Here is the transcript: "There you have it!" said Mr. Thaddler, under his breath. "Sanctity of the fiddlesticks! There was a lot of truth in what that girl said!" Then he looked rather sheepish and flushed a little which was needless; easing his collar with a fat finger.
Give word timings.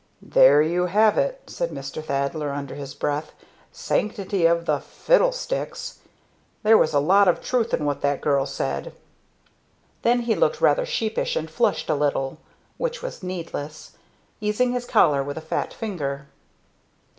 "There 0.23 0.63
you 0.63 0.87
have 0.87 1.15
it!" 1.15 1.41
said 1.45 1.69
Mr. 1.69 2.03
Thaddler, 2.03 2.49
under 2.49 2.73
his 2.73 2.95
breath. 2.95 3.33
"Sanctity 3.71 4.47
of 4.47 4.65
the 4.65 4.79
fiddlesticks! 4.79 5.99
There 6.63 6.75
was 6.75 6.95
a 6.95 6.99
lot 6.99 7.27
of 7.27 7.39
truth 7.39 7.71
in 7.71 7.85
what 7.85 8.01
that 8.01 8.19
girl 8.19 8.47
said!" 8.47 8.93
Then 10.01 10.21
he 10.21 10.33
looked 10.33 10.59
rather 10.59 10.87
sheepish 10.87 11.35
and 11.35 11.51
flushed 11.51 11.87
a 11.87 11.93
little 11.93 12.39
which 12.77 13.03
was 13.03 13.21
needless; 13.21 13.91
easing 14.39 14.71
his 14.71 14.85
collar 14.85 15.21
with 15.21 15.37
a 15.37 15.39
fat 15.39 15.71
finger. 15.71 16.25